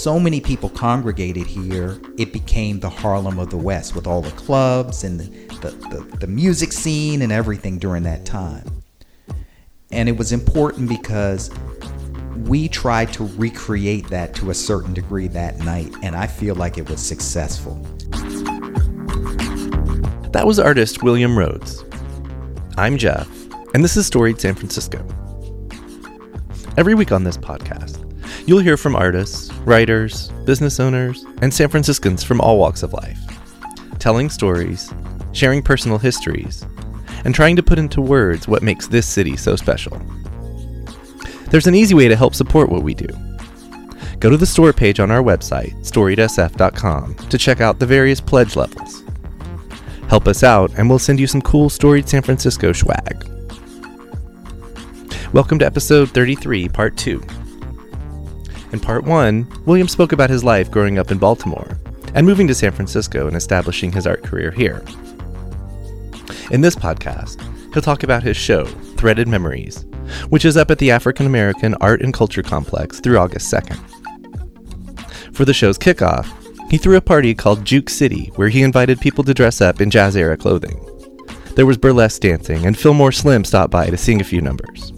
so 0.00 0.18
many 0.18 0.40
people 0.40 0.70
congregated 0.70 1.46
here, 1.46 2.00
it 2.16 2.32
became 2.32 2.80
the 2.80 2.88
Harlem 2.88 3.38
of 3.38 3.50
the 3.50 3.56
West 3.58 3.94
with 3.94 4.06
all 4.06 4.22
the 4.22 4.30
clubs 4.30 5.04
and 5.04 5.20
the, 5.20 5.24
the, 5.56 5.70
the, 5.88 6.16
the 6.20 6.26
music 6.26 6.72
scene 6.72 7.20
and 7.20 7.30
everything 7.30 7.78
during 7.78 8.04
that 8.04 8.24
time. 8.24 8.64
And 9.90 10.08
it 10.08 10.16
was 10.16 10.32
important 10.32 10.88
because 10.88 11.50
we 12.46 12.66
tried 12.66 13.12
to 13.12 13.26
recreate 13.36 14.08
that 14.08 14.34
to 14.36 14.48
a 14.48 14.54
certain 14.54 14.94
degree 14.94 15.28
that 15.28 15.58
night, 15.58 15.94
and 16.02 16.16
I 16.16 16.26
feel 16.26 16.54
like 16.54 16.78
it 16.78 16.88
was 16.88 17.00
successful. 17.00 17.74
That 20.32 20.44
was 20.46 20.58
artist 20.58 21.02
William 21.02 21.38
Rhodes. 21.38 21.84
I'm 22.78 22.96
Jeff, 22.96 23.28
and 23.74 23.84
this 23.84 23.98
is 23.98 24.06
Storied 24.06 24.40
San 24.40 24.54
Francisco. 24.54 25.04
Every 26.78 26.94
week 26.94 27.12
on 27.12 27.24
this 27.24 27.36
podcast, 27.36 27.99
you'll 28.46 28.58
hear 28.58 28.76
from 28.76 28.96
artists, 28.96 29.52
writers, 29.64 30.28
business 30.44 30.80
owners, 30.80 31.24
and 31.42 31.52
San 31.52 31.68
Franciscans 31.68 32.24
from 32.24 32.40
all 32.40 32.58
walks 32.58 32.82
of 32.82 32.92
life, 32.92 33.18
telling 33.98 34.30
stories, 34.30 34.92
sharing 35.32 35.62
personal 35.62 35.98
histories, 35.98 36.64
and 37.24 37.34
trying 37.34 37.56
to 37.56 37.62
put 37.62 37.78
into 37.78 38.00
words 38.00 38.48
what 38.48 38.62
makes 38.62 38.86
this 38.86 39.06
city 39.06 39.36
so 39.36 39.56
special. 39.56 40.00
There's 41.50 41.66
an 41.66 41.74
easy 41.74 41.94
way 41.94 42.08
to 42.08 42.16
help 42.16 42.34
support 42.34 42.70
what 42.70 42.82
we 42.82 42.94
do. 42.94 43.08
Go 44.18 44.30
to 44.30 44.36
the 44.36 44.46
store 44.46 44.72
page 44.72 45.00
on 45.00 45.10
our 45.10 45.22
website, 45.22 45.74
storiedsf.com, 45.84 47.14
to 47.14 47.38
check 47.38 47.60
out 47.60 47.78
the 47.78 47.86
various 47.86 48.20
pledge 48.20 48.56
levels. 48.56 49.02
Help 50.08 50.26
us 50.28 50.42
out, 50.42 50.70
and 50.76 50.88
we'll 50.88 50.98
send 50.98 51.20
you 51.20 51.26
some 51.26 51.42
cool 51.42 51.70
Storied 51.70 52.08
San 52.08 52.22
Francisco 52.22 52.72
swag. 52.72 53.26
Welcome 55.32 55.58
to 55.60 55.66
episode 55.66 56.10
33, 56.10 56.68
part 56.68 56.96
2. 56.96 57.22
In 58.72 58.80
part 58.80 59.04
1, 59.04 59.64
William 59.66 59.88
spoke 59.88 60.12
about 60.12 60.30
his 60.30 60.44
life 60.44 60.70
growing 60.70 60.98
up 60.98 61.10
in 61.10 61.18
Baltimore 61.18 61.78
and 62.14 62.26
moving 62.26 62.46
to 62.48 62.54
San 62.54 62.72
Francisco 62.72 63.26
and 63.26 63.36
establishing 63.36 63.92
his 63.92 64.06
art 64.06 64.22
career 64.22 64.50
here. 64.50 64.82
In 66.50 66.60
this 66.60 66.76
podcast, 66.76 67.40
he'll 67.72 67.82
talk 67.82 68.02
about 68.02 68.22
his 68.22 68.36
show, 68.36 68.64
Threaded 68.96 69.28
Memories, 69.28 69.84
which 70.28 70.44
is 70.44 70.56
up 70.56 70.70
at 70.70 70.78
the 70.78 70.90
African 70.90 71.26
American 71.26 71.74
Art 71.74 72.02
and 72.02 72.14
Culture 72.14 72.42
Complex 72.42 73.00
through 73.00 73.18
August 73.18 73.52
2nd. 73.52 73.78
For 75.34 75.44
the 75.44 75.54
show's 75.54 75.78
kickoff, 75.78 76.28
he 76.70 76.78
threw 76.78 76.96
a 76.96 77.00
party 77.00 77.34
called 77.34 77.64
Juke 77.64 77.90
City 77.90 78.30
where 78.36 78.48
he 78.48 78.62
invited 78.62 79.00
people 79.00 79.24
to 79.24 79.34
dress 79.34 79.60
up 79.60 79.80
in 79.80 79.90
jazz 79.90 80.16
era 80.16 80.36
clothing. 80.36 80.84
There 81.56 81.66
was 81.66 81.76
burlesque 81.76 82.20
dancing, 82.20 82.64
and 82.64 82.78
Fillmore 82.78 83.12
Slim 83.12 83.44
stopped 83.44 83.72
by 83.72 83.90
to 83.90 83.96
sing 83.96 84.20
a 84.20 84.24
few 84.24 84.40
numbers. 84.40 84.92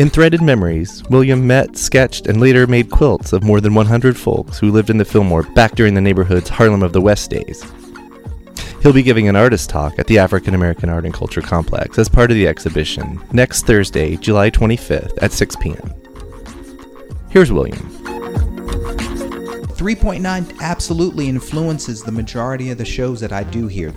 In 0.00 0.08
Threaded 0.08 0.40
Memories, 0.40 1.04
William 1.10 1.46
met, 1.46 1.76
sketched, 1.76 2.26
and 2.26 2.40
later 2.40 2.66
made 2.66 2.90
quilts 2.90 3.34
of 3.34 3.42
more 3.42 3.60
than 3.60 3.74
100 3.74 4.16
folks 4.16 4.58
who 4.58 4.70
lived 4.70 4.88
in 4.88 4.96
the 4.96 5.04
Fillmore 5.04 5.42
back 5.42 5.74
during 5.74 5.92
the 5.92 6.00
neighborhood's 6.00 6.48
Harlem 6.48 6.82
of 6.82 6.94
the 6.94 7.02
West 7.02 7.28
days. 7.28 7.62
He'll 8.80 8.94
be 8.94 9.02
giving 9.02 9.28
an 9.28 9.36
artist 9.36 9.68
talk 9.68 9.98
at 9.98 10.06
the 10.06 10.18
African 10.18 10.54
American 10.54 10.88
Art 10.88 11.04
and 11.04 11.12
Culture 11.12 11.42
Complex 11.42 11.98
as 11.98 12.08
part 12.08 12.30
of 12.30 12.38
the 12.38 12.48
exhibition 12.48 13.22
next 13.32 13.66
Thursday, 13.66 14.16
July 14.16 14.50
25th 14.50 15.22
at 15.22 15.32
6 15.32 15.56
p.m. 15.56 15.92
Here's 17.28 17.52
William. 17.52 17.76
3.9 19.76 20.60
absolutely 20.60 21.28
influences 21.28 22.02
the 22.02 22.12
majority 22.12 22.70
of 22.70 22.78
the 22.78 22.86
shows 22.86 23.20
that 23.20 23.32
I 23.32 23.42
do 23.42 23.66
here. 23.66 23.92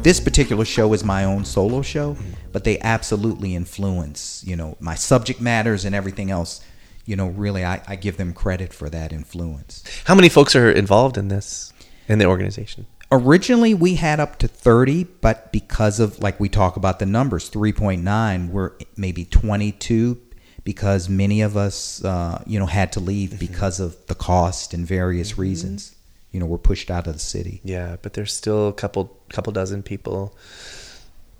This 0.00 0.20
particular 0.20 0.64
show 0.64 0.94
is 0.94 1.04
my 1.04 1.24
own 1.24 1.44
solo 1.44 1.82
show, 1.82 2.16
but 2.52 2.64
they 2.64 2.78
absolutely 2.80 3.54
influence, 3.54 4.42
you 4.46 4.56
know, 4.56 4.76
my 4.80 4.94
subject 4.94 5.40
matters 5.40 5.84
and 5.84 5.94
everything 5.94 6.30
else. 6.30 6.60
You 7.04 7.16
know, 7.16 7.28
really, 7.28 7.64
I, 7.64 7.82
I 7.88 7.96
give 7.96 8.16
them 8.16 8.32
credit 8.32 8.72
for 8.72 8.88
that 8.90 9.12
influence. 9.12 9.82
How 10.04 10.14
many 10.14 10.28
folks 10.28 10.54
are 10.54 10.70
involved 10.70 11.18
in 11.18 11.28
this, 11.28 11.72
in 12.08 12.18
the 12.18 12.26
organization? 12.26 12.86
Originally, 13.10 13.74
we 13.74 13.96
had 13.96 14.20
up 14.20 14.38
to 14.38 14.48
30, 14.48 15.04
but 15.20 15.52
because 15.52 15.98
of, 15.98 16.20
like 16.20 16.38
we 16.38 16.48
talk 16.48 16.76
about 16.76 16.98
the 16.98 17.06
numbers, 17.06 17.50
3.9, 17.50 18.50
we're 18.50 18.72
maybe 18.96 19.24
22 19.24 20.18
because 20.64 21.08
many 21.08 21.40
of 21.42 21.56
us, 21.56 22.04
uh, 22.04 22.42
you 22.46 22.58
know, 22.58 22.66
had 22.66 22.92
to 22.92 23.00
leave 23.00 23.38
because 23.38 23.80
of 23.80 24.06
the 24.06 24.14
cost 24.14 24.72
and 24.72 24.86
various 24.86 25.36
reasons. 25.36 25.96
You 26.30 26.40
know, 26.40 26.46
we're 26.46 26.58
pushed 26.58 26.90
out 26.90 27.06
of 27.06 27.14
the 27.14 27.18
city. 27.18 27.60
Yeah, 27.64 27.96
but 28.00 28.14
there's 28.14 28.32
still 28.32 28.68
a 28.68 28.72
couple 28.72 29.18
couple 29.28 29.52
dozen 29.52 29.82
people 29.82 30.34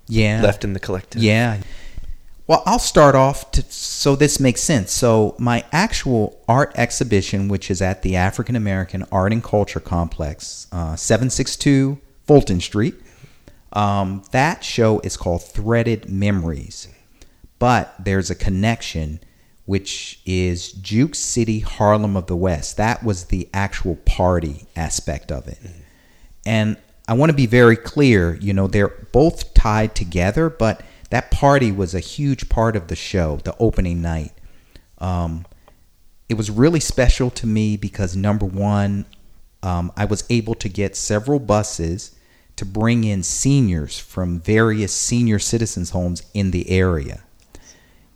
Yeah. 0.07 0.41
left 0.41 0.63
in 0.63 0.73
the 0.73 0.79
collective. 0.79 1.21
Yeah. 1.21 1.61
Well, 2.45 2.61
I'll 2.65 2.79
start 2.79 3.15
off 3.15 3.51
to, 3.51 3.63
so 3.69 4.17
this 4.17 4.37
makes 4.39 4.61
sense. 4.61 4.91
So, 4.91 5.33
my 5.39 5.63
actual 5.71 6.41
art 6.47 6.73
exhibition, 6.75 7.47
which 7.47 7.71
is 7.71 7.81
at 7.81 8.01
the 8.01 8.17
African 8.17 8.57
American 8.57 9.05
Art 9.13 9.31
and 9.31 9.41
Culture 9.41 9.79
Complex, 9.79 10.67
uh, 10.73 10.97
762 10.97 11.99
Fulton 12.27 12.59
Street, 12.59 12.95
um, 13.71 14.23
that 14.31 14.63
show 14.63 14.99
is 14.99 15.15
called 15.15 15.41
Threaded 15.43 16.09
Memories. 16.09 16.89
But 17.59 17.95
there's 17.97 18.29
a 18.29 18.35
connection, 18.35 19.21
which 19.65 20.19
is 20.25 20.73
Juke 20.73 21.15
City, 21.15 21.59
Harlem 21.59 22.17
of 22.17 22.27
the 22.27 22.35
West. 22.35 22.75
That 22.75 23.03
was 23.03 23.25
the 23.25 23.47
actual 23.53 23.95
party 24.05 24.65
aspect 24.75 25.31
of 25.31 25.47
it. 25.47 25.59
And 26.45 26.75
I 27.13 27.15
want 27.15 27.29
to 27.29 27.35
be 27.35 27.45
very 27.45 27.77
clear, 27.77 28.33
you 28.41 28.53
know, 28.53 28.65
they're 28.65 29.07
both 29.11 29.53
tied 29.53 29.93
together, 29.93 30.49
but 30.49 30.81
that 31.11 31.29
party 31.29 31.71
was 31.71 31.93
a 31.93 31.99
huge 31.99 32.49
part 32.49 32.75
of 32.75 32.87
the 32.87 32.95
show, 32.95 33.35
the 33.43 33.55
opening 33.59 34.01
night. 34.01 34.31
Um, 34.97 35.45
it 36.27 36.33
was 36.33 36.49
really 36.49 36.79
special 36.79 37.29
to 37.29 37.45
me 37.45 37.77
because 37.77 38.15
number 38.15 38.47
one, 38.47 39.05
um, 39.61 39.91
I 39.95 40.05
was 40.05 40.23
able 40.31 40.55
to 40.55 40.67
get 40.67 40.95
several 40.95 41.37
buses 41.37 42.15
to 42.55 42.65
bring 42.65 43.03
in 43.03 43.21
seniors 43.21 43.99
from 43.99 44.39
various 44.39 44.91
senior 44.91 45.37
citizens' 45.37 45.91
homes 45.91 46.23
in 46.33 46.49
the 46.49 46.67
area. 46.67 47.21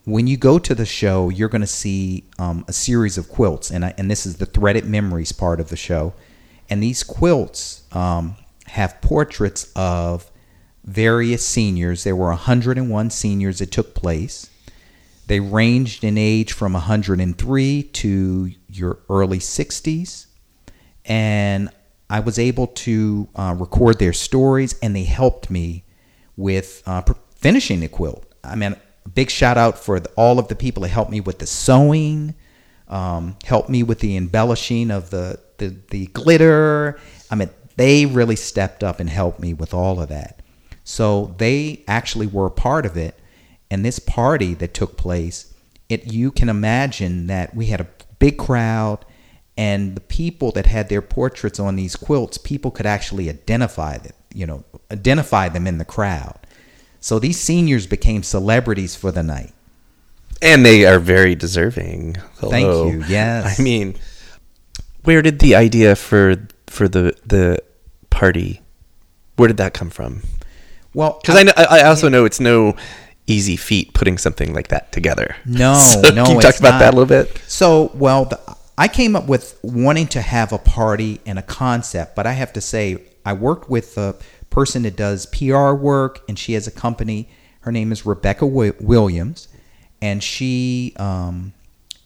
When 0.05 0.25
you 0.25 0.37
go 0.37 0.57
to 0.57 0.73
the 0.73 0.87
show, 0.87 1.29
you're 1.29 1.49
going 1.49 1.61
to 1.61 1.67
see 1.67 2.23
um, 2.39 2.65
a 2.67 2.73
series 2.73 3.19
of 3.19 3.29
quilts, 3.29 3.69
and 3.69 3.85
I, 3.85 3.93
and 3.99 4.09
this 4.09 4.25
is 4.25 4.37
the 4.37 4.47
threaded 4.47 4.85
memories 4.85 5.31
part 5.31 5.59
of 5.59 5.69
the 5.69 5.77
show. 5.77 6.15
And 6.67 6.81
these 6.81 7.03
quilts 7.03 7.83
um, 7.91 8.35
have 8.67 9.01
portraits 9.01 9.71
of 9.75 10.31
various 10.83 11.45
seniors. 11.45 12.03
There 12.03 12.15
were 12.15 12.29
101 12.29 13.09
seniors 13.09 13.59
that 13.59 13.71
took 13.71 13.93
place. 13.93 14.49
They 15.27 15.39
ranged 15.39 16.03
in 16.03 16.17
age 16.17 16.53
from 16.53 16.73
103 16.73 17.83
to 17.83 18.51
your 18.69 18.99
early 19.09 19.39
60s. 19.39 20.27
And 21.05 21.69
I 22.09 22.21
was 22.21 22.39
able 22.39 22.67
to 22.67 23.27
uh, 23.35 23.55
record 23.57 23.99
their 23.99 24.13
stories, 24.13 24.75
and 24.81 24.95
they 24.95 25.03
helped 25.03 25.49
me 25.49 25.83
with 26.37 26.81
uh, 26.85 27.01
finishing 27.35 27.81
the 27.81 27.89
quilt. 27.89 28.25
I 28.43 28.55
mean, 28.55 28.77
big 29.13 29.29
shout 29.29 29.57
out 29.57 29.77
for 29.77 29.99
the, 29.99 30.09
all 30.11 30.39
of 30.39 30.47
the 30.47 30.55
people 30.55 30.83
that 30.83 30.89
helped 30.89 31.11
me 31.11 31.19
with 31.19 31.39
the 31.39 31.47
sewing, 31.47 32.35
um, 32.87 33.35
helped 33.43 33.69
me 33.69 33.83
with 33.83 33.99
the 33.99 34.15
embellishing 34.15 34.91
of 34.91 35.09
the, 35.09 35.39
the, 35.57 35.75
the 35.89 36.07
glitter. 36.07 36.97
I 37.29 37.35
mean, 37.35 37.49
they 37.77 38.05
really 38.05 38.35
stepped 38.35 38.83
up 38.83 38.99
and 38.99 39.09
helped 39.09 39.39
me 39.39 39.53
with 39.53 39.73
all 39.73 40.01
of 40.01 40.09
that. 40.09 40.41
So 40.83 41.35
they 41.37 41.83
actually 41.87 42.27
were 42.27 42.47
a 42.47 42.51
part 42.51 42.85
of 42.85 42.97
it. 42.97 43.17
And 43.69 43.83
this 43.85 43.99
party 43.99 44.53
that 44.55 44.73
took 44.73 44.97
place, 44.97 45.53
it 45.89 46.11
you 46.11 46.31
can 46.31 46.49
imagine 46.49 47.27
that 47.27 47.55
we 47.55 47.67
had 47.67 47.81
a 47.81 47.87
big 48.19 48.37
crowd 48.37 49.05
and 49.57 49.95
the 49.95 50.01
people 50.01 50.51
that 50.51 50.67
had 50.67 50.89
their 50.89 51.01
portraits 51.01 51.59
on 51.59 51.75
these 51.75 51.95
quilts, 51.95 52.37
people 52.37 52.69
could 52.69 52.85
actually 52.85 53.27
identify 53.27 53.97
them, 53.97 54.13
you 54.33 54.45
know, 54.45 54.63
identify 54.91 55.49
them 55.49 55.65
in 55.65 55.79
the 55.79 55.85
crowd. 55.85 56.37
So 56.99 57.17
these 57.17 57.39
seniors 57.39 57.87
became 57.87 58.21
celebrities 58.21 58.95
for 58.95 59.11
the 59.11 59.23
night. 59.23 59.53
And 60.41 60.63
they 60.63 60.85
are 60.85 60.99
very 60.99 61.33
deserving. 61.33 62.17
Thank 62.35 62.67
you. 62.67 63.03
Yes. 63.09 63.59
I 63.59 63.63
mean, 63.63 63.95
where 65.03 65.23
did 65.23 65.39
the 65.39 65.55
idea 65.55 65.95
for 65.95 66.35
for 66.67 66.87
the 66.87 67.17
the 67.25 67.63
party? 68.17 68.61
Where 69.35 69.47
did 69.47 69.57
that 69.57 69.73
come 69.73 69.89
from? 69.91 70.23
Well, 70.93 71.19
Because 71.21 71.35
I, 71.37 71.43
know, 71.43 71.53
I 71.55 71.79
I 71.79 71.83
also 71.83 72.09
know 72.09 72.25
it's 72.25 72.39
no 72.39 72.75
easy 73.27 73.55
feat 73.57 73.93
putting 73.93 74.17
something 74.17 74.53
like 74.53 74.69
that 74.69 74.91
together. 74.91 75.35
No, 75.45 75.75
So 75.75 76.01
no, 76.09 76.25
Can 76.25 76.35
you 76.35 76.41
talk 76.41 76.59
about 76.59 76.79
that 76.79 76.93
a 76.93 76.97
little 76.97 77.05
bit? 77.05 77.37
So, 77.47 77.91
well, 77.93 78.25
the, 78.25 78.39
I 78.77 78.87
came 78.87 79.15
up 79.15 79.27
with 79.27 79.59
wanting 79.61 80.07
to 80.07 80.21
have 80.21 80.51
a 80.51 80.57
party 80.57 81.19
and 81.25 81.37
a 81.37 81.41
concept, 81.41 82.15
but 82.15 82.25
I 82.25 82.33
have 82.33 82.53
to 82.53 82.61
say, 82.61 83.03
I 83.25 83.33
worked 83.33 83.69
with 83.69 83.97
a 83.97 84.15
person 84.49 84.83
that 84.83 84.95
does 84.95 85.25
PR 85.27 85.73
work, 85.73 86.21
and 86.27 86.39
she 86.39 86.53
has 86.53 86.67
a 86.67 86.71
company. 86.71 87.29
Her 87.61 87.71
name 87.71 87.91
is 87.91 88.05
Rebecca 88.05 88.45
Williams, 88.45 89.47
and 90.01 90.23
she 90.23 90.93
um, 90.97 91.53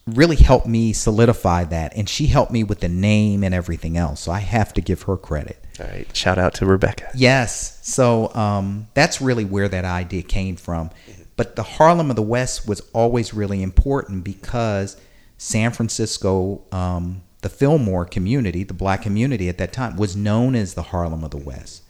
really 0.08 0.36
helped 0.36 0.68
me 0.68 0.94
solidify 0.94 1.66
that, 1.66 1.96
and 1.96 2.10
she 2.10 2.28
helped 2.28 2.52
me 2.52 2.64
with 2.64 2.80
the 2.80 2.90
name 2.90 3.44
and 3.44 3.54
everything 3.54 3.98
else. 3.98 4.22
So 4.22 4.32
I 4.32 4.40
have 4.40 4.74
to 4.74 4.82
give 4.82 5.04
her 5.04 5.18
credit. 5.18 5.64
All 5.80 5.88
right. 5.88 6.16
Shout 6.16 6.38
out 6.38 6.54
to 6.56 6.66
Rebecca. 6.66 7.10
Yes. 7.16 7.80
So 7.88 8.34
um, 8.36 8.88
that's 8.94 9.22
really 9.22 9.46
where 9.46 9.70
that 9.70 9.86
idea 9.86 10.24
came 10.24 10.56
from. 10.56 10.90
But 11.36 11.56
the 11.56 11.64
Harlem 11.64 12.10
of 12.10 12.16
the 12.16 12.22
West 12.22 12.68
was 12.68 12.82
always 12.94 13.34
really 13.34 13.64
important 13.64 14.24
because 14.24 15.00
San 15.38 15.72
Francisco, 15.72 16.62
um, 16.72 17.24
the 17.42 17.50
Fillmore 17.50 18.06
community, 18.06 18.64
the 18.64 18.74
black 18.74 19.02
community 19.02 19.50
at 19.50 19.58
that 19.58 19.74
time, 19.74 19.96
was 19.96 20.16
known 20.16 20.56
as 20.56 20.74
the 20.74 20.84
Harlem 20.84 21.24
of 21.24 21.32
the 21.32 21.38
West. 21.38 21.84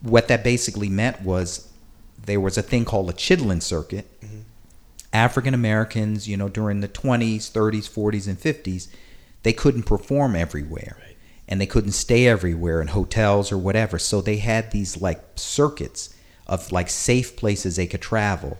What 0.00 0.26
that 0.28 0.42
basically 0.42 0.88
meant 0.88 1.22
was 1.22 1.68
there 2.24 2.40
was 2.40 2.58
a 2.58 2.62
thing 2.62 2.84
called 2.84 3.10
a 3.10 3.12
Chitlin 3.12 3.62
Circuit. 3.62 4.08
African 5.12 5.54
Americans, 5.54 6.28
you 6.28 6.36
know, 6.36 6.48
during 6.48 6.80
the 6.80 6.88
20s, 6.88 7.50
30s, 7.50 7.88
40s, 7.88 8.26
and 8.28 8.38
50s, 8.38 8.88
they 9.42 9.52
couldn't 9.52 9.84
perform 9.84 10.34
everywhere. 10.34 10.96
And 11.48 11.60
they 11.60 11.66
couldn't 11.66 11.92
stay 11.92 12.26
everywhere 12.28 12.80
in 12.80 12.88
hotels 12.88 13.52
or 13.52 13.58
whatever. 13.58 13.98
So 13.98 14.20
they 14.20 14.36
had 14.38 14.70
these 14.70 15.00
like 15.00 15.20
circuits 15.36 16.14
of 16.46 16.72
like 16.72 16.88
safe 16.88 17.36
places 17.36 17.76
they 17.76 17.86
could 17.86 18.00
travel. 18.00 18.58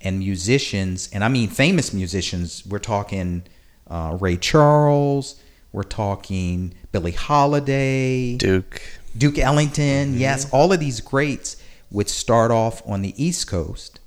And 0.00 0.18
musicians, 0.18 1.08
and 1.12 1.24
I 1.24 1.28
mean 1.28 1.48
famous 1.48 1.94
musicians, 1.94 2.66
we're 2.66 2.78
talking 2.78 3.44
uh, 3.88 4.18
Ray 4.20 4.36
Charles, 4.36 5.40
we're 5.72 5.84
talking 5.84 6.74
Billie 6.92 7.12
Holiday, 7.12 8.36
Duke. 8.36 8.82
Duke 9.16 9.38
Ellington, 9.38 10.18
yes, 10.18 10.50
all 10.52 10.72
of 10.72 10.80
these 10.80 11.00
greats 11.00 11.56
would 11.90 12.10
start 12.10 12.50
off 12.50 12.82
on 12.86 13.00
the 13.00 13.14
East 13.22 13.46
Coast 13.46 14.00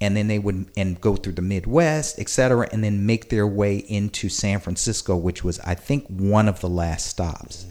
and 0.00 0.16
then 0.16 0.28
they 0.28 0.38
would 0.38 0.70
and 0.76 1.00
go 1.00 1.16
through 1.16 1.34
the 1.34 1.42
Midwest, 1.42 2.18
et 2.18 2.28
cetera, 2.28 2.68
and 2.72 2.82
then 2.82 3.06
make 3.06 3.28
their 3.28 3.46
way 3.46 3.76
into 3.76 4.28
San 4.28 4.60
Francisco, 4.60 5.16
which 5.16 5.44
was 5.44 5.60
I 5.60 5.74
think 5.74 6.06
one 6.08 6.48
of 6.48 6.60
the 6.60 6.68
last 6.68 7.06
stops. 7.06 7.66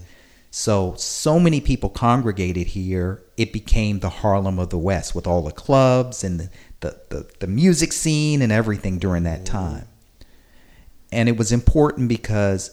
So 0.50 0.94
so 0.96 1.38
many 1.38 1.60
people 1.60 1.90
congregated 1.90 2.68
here, 2.68 3.22
it 3.36 3.52
became 3.52 4.00
the 4.00 4.08
Harlem 4.08 4.58
of 4.58 4.70
the 4.70 4.78
West 4.78 5.14
with 5.14 5.26
all 5.26 5.42
the 5.42 5.52
clubs 5.52 6.24
and 6.24 6.40
the, 6.40 6.50
the, 6.80 7.00
the, 7.08 7.30
the 7.40 7.46
music 7.46 7.92
scene 7.92 8.42
and 8.42 8.52
everything 8.52 8.98
during 8.98 9.24
that 9.24 9.44
mm-hmm. 9.44 9.56
time. 9.56 9.88
And 11.12 11.28
it 11.28 11.36
was 11.36 11.52
important 11.52 12.08
because 12.08 12.72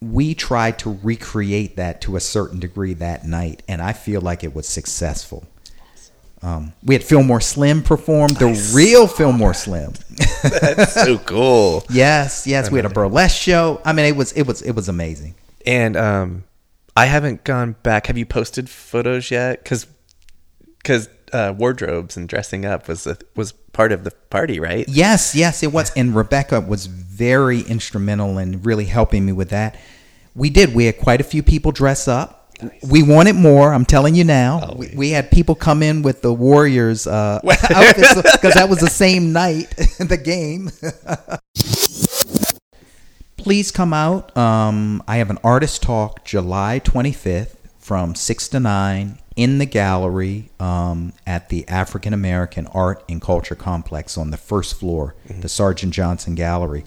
we 0.00 0.34
tried 0.34 0.78
to 0.80 0.98
recreate 1.02 1.76
that 1.76 2.02
to 2.02 2.16
a 2.16 2.20
certain 2.20 2.60
degree 2.60 2.92
that 2.94 3.24
night, 3.24 3.62
and 3.66 3.80
I 3.80 3.94
feel 3.94 4.20
like 4.20 4.44
it 4.44 4.54
was 4.54 4.68
successful. 4.68 5.46
Um, 6.46 6.72
we 6.84 6.94
had 6.94 7.02
Fillmore 7.02 7.40
Slim 7.40 7.82
perform, 7.82 8.28
the 8.28 8.70
real 8.72 9.08
Fillmore 9.08 9.52
Slim. 9.52 9.94
That's 10.44 10.94
so 10.94 11.18
cool. 11.18 11.84
yes, 11.90 12.46
yes, 12.46 12.70
we 12.70 12.78
had 12.78 12.86
a 12.86 12.88
burlesque 12.88 13.36
show. 13.36 13.80
I 13.84 13.92
mean, 13.92 14.06
it 14.06 14.14
was 14.14 14.30
it 14.32 14.46
was 14.46 14.62
it 14.62 14.70
was 14.70 14.88
amazing. 14.88 15.34
And 15.66 15.96
um, 15.96 16.44
I 16.96 17.06
haven't 17.06 17.42
gone 17.42 17.74
back. 17.82 18.06
Have 18.06 18.16
you 18.16 18.26
posted 18.26 18.70
photos 18.70 19.28
yet? 19.28 19.64
Because 19.64 19.88
because 20.78 21.08
uh, 21.32 21.52
wardrobes 21.58 22.16
and 22.16 22.28
dressing 22.28 22.64
up 22.64 22.86
was 22.86 23.08
a, 23.08 23.18
was 23.34 23.50
part 23.50 23.90
of 23.90 24.04
the 24.04 24.12
party, 24.30 24.60
right? 24.60 24.88
Yes, 24.88 25.34
yes, 25.34 25.64
it 25.64 25.72
was. 25.72 25.90
And 25.96 26.14
Rebecca 26.14 26.60
was 26.60 26.86
very 26.86 27.62
instrumental 27.62 28.38
in 28.38 28.62
really 28.62 28.84
helping 28.84 29.26
me 29.26 29.32
with 29.32 29.48
that. 29.48 29.76
We 30.36 30.50
did. 30.50 30.76
We 30.76 30.84
had 30.84 30.98
quite 30.98 31.20
a 31.20 31.24
few 31.24 31.42
people 31.42 31.72
dress 31.72 32.06
up. 32.06 32.35
We 32.88 33.02
wanted 33.02 33.34
more. 33.34 33.72
I'm 33.72 33.84
telling 33.84 34.14
you 34.14 34.24
now. 34.24 34.74
we, 34.76 34.90
we 34.96 35.10
had 35.10 35.30
people 35.30 35.54
come 35.54 35.82
in 35.82 36.02
with 36.02 36.22
the 36.22 36.32
Warriors 36.32 37.06
uh, 37.06 37.40
outfits 37.44 38.14
because 38.32 38.54
that 38.54 38.68
was 38.68 38.78
the 38.78 38.90
same 38.90 39.32
night, 39.32 39.68
the 39.98 40.16
game. 40.16 40.70
Please 43.36 43.70
come 43.70 43.92
out. 43.92 44.36
Um, 44.36 45.02
I 45.06 45.18
have 45.18 45.30
an 45.30 45.38
artist 45.44 45.82
talk 45.82 46.24
July 46.24 46.80
25th 46.82 47.56
from 47.78 48.14
6 48.14 48.48
to 48.48 48.60
9 48.60 49.18
in 49.36 49.58
the 49.58 49.66
gallery 49.66 50.48
um, 50.58 51.12
at 51.26 51.50
the 51.50 51.68
African 51.68 52.12
American 52.12 52.66
Art 52.68 53.04
and 53.08 53.20
Culture 53.20 53.54
Complex 53.54 54.16
on 54.18 54.30
the 54.30 54.36
first 54.36 54.80
floor, 54.80 55.14
the 55.28 55.48
Sargent 55.48 55.92
Johnson 55.92 56.34
Gallery. 56.34 56.84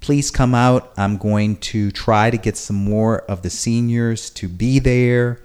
Please 0.00 0.30
come 0.30 0.54
out. 0.54 0.92
I'm 0.96 1.16
going 1.16 1.56
to 1.56 1.90
try 1.90 2.30
to 2.30 2.36
get 2.36 2.56
some 2.56 2.76
more 2.76 3.20
of 3.22 3.42
the 3.42 3.50
seniors 3.50 4.30
to 4.30 4.48
be 4.48 4.78
there 4.78 5.40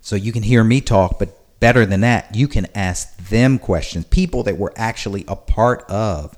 so 0.00 0.16
you 0.16 0.32
can 0.32 0.42
hear 0.42 0.64
me 0.64 0.80
talk, 0.80 1.18
but 1.18 1.36
better 1.60 1.84
than 1.84 2.00
that, 2.00 2.34
you 2.34 2.48
can 2.48 2.66
ask 2.74 3.16
them 3.28 3.58
questions. 3.58 4.04
People 4.06 4.42
that 4.44 4.56
were 4.56 4.72
actually 4.76 5.24
a 5.28 5.36
part 5.36 5.82
of 5.90 6.36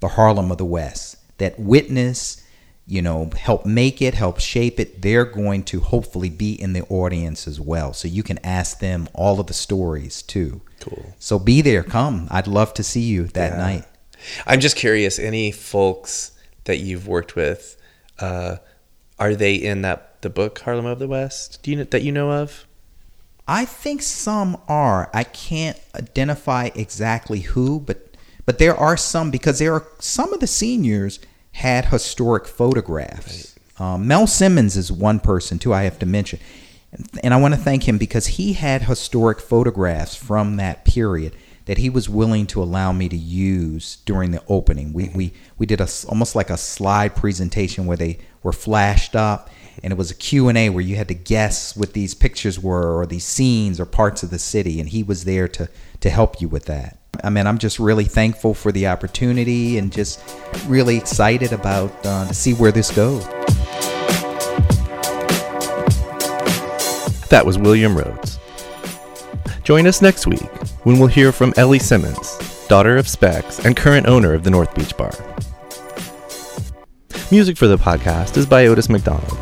the 0.00 0.08
Harlem 0.08 0.52
of 0.52 0.58
the 0.58 0.64
West, 0.64 1.16
that 1.38 1.58
witness, 1.58 2.46
you 2.86 3.02
know, 3.02 3.30
help 3.36 3.64
make 3.66 4.00
it, 4.00 4.14
help 4.14 4.38
shape 4.38 4.78
it. 4.78 5.02
They're 5.02 5.24
going 5.24 5.64
to 5.64 5.80
hopefully 5.80 6.28
be 6.30 6.52
in 6.52 6.72
the 6.72 6.82
audience 6.84 7.48
as 7.48 7.58
well. 7.60 7.92
So 7.94 8.06
you 8.06 8.22
can 8.22 8.38
ask 8.44 8.78
them 8.78 9.08
all 9.14 9.40
of 9.40 9.46
the 9.46 9.54
stories 9.54 10.22
too. 10.22 10.60
Cool. 10.80 11.14
So 11.18 11.38
be 11.38 11.62
there, 11.62 11.82
come. 11.82 12.28
I'd 12.30 12.46
love 12.46 12.74
to 12.74 12.82
see 12.82 13.00
you 13.02 13.24
that 13.28 13.52
Yeah. 13.52 13.58
night. 13.58 13.84
I'm 14.46 14.60
just 14.60 14.76
curious. 14.76 15.18
Any 15.18 15.50
folks 15.50 16.32
that 16.64 16.78
you've 16.78 17.06
worked 17.06 17.36
with, 17.36 17.76
uh, 18.18 18.56
are 19.18 19.34
they 19.34 19.54
in 19.54 19.82
that 19.82 20.20
the 20.22 20.30
book 20.30 20.58
Harlem 20.60 20.86
of 20.86 20.98
the 20.98 21.08
West? 21.08 21.62
Do 21.62 21.70
you 21.70 21.78
know, 21.78 21.84
that 21.84 22.02
you 22.02 22.12
know 22.12 22.30
of? 22.30 22.66
I 23.46 23.64
think 23.64 24.02
some 24.02 24.60
are. 24.68 25.10
I 25.12 25.24
can't 25.24 25.78
identify 25.94 26.70
exactly 26.74 27.40
who, 27.40 27.80
but 27.80 28.16
but 28.46 28.58
there 28.58 28.76
are 28.76 28.96
some 28.96 29.30
because 29.30 29.58
there 29.58 29.74
are 29.74 29.86
some 29.98 30.32
of 30.32 30.40
the 30.40 30.46
seniors 30.46 31.20
had 31.52 31.86
historic 31.86 32.46
photographs. 32.46 33.54
Um, 33.78 34.06
Mel 34.06 34.26
Simmons 34.26 34.76
is 34.76 34.92
one 34.92 35.20
person 35.20 35.58
too. 35.58 35.74
I 35.74 35.82
have 35.82 35.98
to 36.00 36.06
mention, 36.06 36.38
and, 36.92 37.08
and 37.24 37.34
I 37.34 37.38
want 37.38 37.54
to 37.54 37.60
thank 37.60 37.88
him 37.88 37.98
because 37.98 38.26
he 38.26 38.52
had 38.52 38.82
historic 38.82 39.40
photographs 39.40 40.14
from 40.14 40.56
that 40.56 40.84
period 40.84 41.34
that 41.66 41.78
he 41.78 41.90
was 41.90 42.08
willing 42.08 42.46
to 42.48 42.62
allow 42.62 42.92
me 42.92 43.08
to 43.08 43.16
use 43.16 43.98
during 44.06 44.30
the 44.30 44.42
opening. 44.48 44.92
We 44.92 45.10
we 45.14 45.32
we 45.58 45.66
did 45.66 45.80
a 45.80 45.84
s- 45.84 46.04
almost 46.04 46.34
like 46.34 46.50
a 46.50 46.56
slide 46.56 47.14
presentation 47.14 47.86
where 47.86 47.96
they 47.96 48.18
were 48.42 48.52
flashed 48.52 49.14
up 49.14 49.50
and 49.82 49.92
it 49.92 49.96
was 49.96 50.10
a 50.10 50.14
Q&A 50.14 50.68
where 50.68 50.82
you 50.82 50.96
had 50.96 51.08
to 51.08 51.14
guess 51.14 51.76
what 51.76 51.92
these 51.92 52.14
pictures 52.14 52.58
were 52.58 52.98
or 52.98 53.06
these 53.06 53.24
scenes 53.24 53.78
or 53.80 53.86
parts 53.86 54.22
of 54.22 54.30
the 54.30 54.38
city 54.38 54.80
and 54.80 54.88
he 54.88 55.02
was 55.02 55.24
there 55.24 55.48
to 55.48 55.68
to 56.00 56.10
help 56.10 56.40
you 56.40 56.48
with 56.48 56.64
that. 56.66 56.98
I 57.22 57.30
mean, 57.30 57.46
I'm 57.46 57.58
just 57.58 57.78
really 57.78 58.04
thankful 58.04 58.54
for 58.54 58.72
the 58.72 58.86
opportunity 58.86 59.78
and 59.78 59.92
just 59.92 60.20
really 60.66 60.96
excited 60.96 61.52
about 61.52 61.92
uh, 62.06 62.26
to 62.28 62.34
see 62.34 62.54
where 62.54 62.72
this 62.72 62.90
goes. 62.90 63.26
That 67.28 67.42
was 67.44 67.58
William 67.58 67.96
Rhodes. 67.96 68.38
Join 69.62 69.86
us 69.86 70.02
next 70.02 70.26
week 70.26 70.48
when 70.84 70.98
we'll 70.98 71.08
hear 71.08 71.32
from 71.32 71.52
Ellie 71.56 71.78
Simmons, 71.78 72.38
daughter 72.68 72.96
of 72.96 73.08
Specs 73.08 73.64
and 73.64 73.76
current 73.76 74.06
owner 74.06 74.32
of 74.32 74.44
the 74.44 74.50
North 74.50 74.74
Beach 74.74 74.96
Bar. 74.96 75.12
Music 77.30 77.56
for 77.56 77.66
the 77.68 77.76
podcast 77.76 78.36
is 78.36 78.46
by 78.46 78.66
Otis 78.66 78.88
McDonald. 78.88 79.38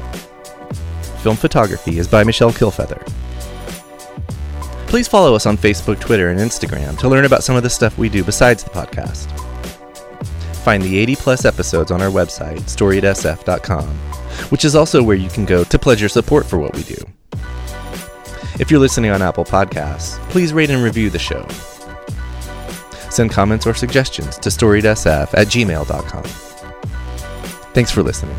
Film 1.23 1.37
photography 1.37 1.99
is 1.99 2.09
by 2.09 2.25
Michelle 2.25 2.52
Kilfeather. 2.52 3.04
Please 4.88 5.07
follow 5.07 5.35
us 5.35 5.47
on 5.47 5.57
Facebook, 5.57 6.00
Twitter, 6.00 6.30
and 6.30 6.40
Instagram 6.40 6.99
to 6.99 7.09
learn 7.09 7.25
about 7.25 7.45
some 7.45 7.57
of 7.57 7.62
the 7.62 7.71
stuff 7.71 7.99
we 7.99 8.09
do 8.09 8.25
besides 8.25 8.64
the 8.64 8.71
podcast. 8.71 9.26
Find 10.64 10.83
the 10.83 10.99
80 10.99 11.16
plus 11.16 11.45
episodes 11.45 11.90
on 11.90 12.02
our 12.02 12.11
website, 12.11 12.61
storiedsf.com, 12.62 13.87
which 14.50 14.64
is 14.64 14.75
also 14.75 15.02
where 15.02 15.16
you 15.16 15.28
can 15.28 15.45
go 15.45 15.64
to 15.64 15.78
pledge 15.78 16.00
your 16.00 16.09
support 16.09 16.47
for 16.47 16.59
what 16.59 16.75
we 16.75 16.83
do. 16.83 16.97
If 18.58 18.70
you're 18.72 18.80
listening 18.80 19.12
on 19.12 19.22
Apple 19.22 19.44
Podcasts, 19.44 20.18
please 20.30 20.52
rate 20.52 20.70
and 20.70 20.82
review 20.82 21.10
the 21.10 21.18
show. 21.18 21.46
Send 23.08 23.30
comments 23.30 23.66
or 23.66 23.74
suggestions 23.74 24.36
to 24.38 24.48
storiedsf 24.48 25.32
at 25.32 25.46
gmail.com. 25.46 26.24
Thanks 27.72 27.90
for 27.92 28.02
listening. 28.02 28.36